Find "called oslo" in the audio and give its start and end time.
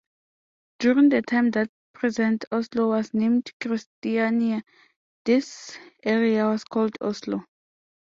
6.63-7.45